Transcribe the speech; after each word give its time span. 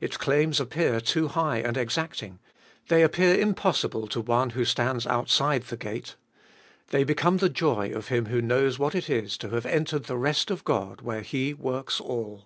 Its 0.00 0.16
claims 0.16 0.60
appear 0.60 1.00
too 1.00 1.26
high 1.26 1.56
and 1.56 1.76
exacting, 1.76 2.38
they 2.86 3.02
appear 3.02 3.36
impossible 3.36 4.06
to 4.06 4.20
one 4.20 4.50
who 4.50 4.64
stands 4.64 5.04
outside 5.04 5.64
the 5.64 5.76
gate. 5.76 6.14
They 6.90 7.02
become 7.02 7.38
the 7.38 7.48
joy 7.48 7.90
of 7.92 8.06
him 8.06 8.26
who 8.26 8.40
knows 8.40 8.78
what 8.78 8.94
it 8.94 9.10
is 9.10 9.36
to 9.38 9.48
have 9.50 9.66
entered 9.66 10.04
the 10.04 10.16
rest 10.16 10.48
of 10.52 10.62
God, 10.62 11.00
where 11.00 11.22
He 11.22 11.52
works 11.54 11.98
all. 12.00 12.44